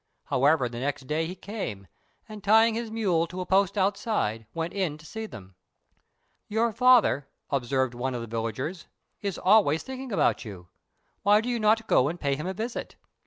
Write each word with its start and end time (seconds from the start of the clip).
However, 0.23 0.67
the 0.67 0.79
next 0.79 1.05
day 1.05 1.27
he 1.27 1.35
came, 1.35 1.85
and, 2.27 2.43
tying 2.43 2.73
his 2.73 2.89
mule 2.89 3.27
to 3.27 3.39
a 3.39 3.45
post 3.45 3.77
outside, 3.77 4.47
went 4.51 4.73
in 4.73 4.97
to 4.97 5.05
see 5.05 5.27
them. 5.27 5.53
"Your 6.47 6.73
father," 6.73 7.27
observed 7.51 7.93
one 7.93 8.15
of 8.15 8.21
the 8.21 8.25
villagers, 8.27 8.87
"is 9.21 9.37
always 9.37 9.83
thinking 9.83 10.11
about 10.11 10.43
you. 10.43 10.69
Why 11.21 11.39
do 11.39 11.49
you 11.49 11.59
not 11.59 11.85
go 11.85 12.07
and 12.07 12.19
pay 12.19 12.35
him 12.35 12.47
a 12.47 12.53
visit?" 12.55 12.95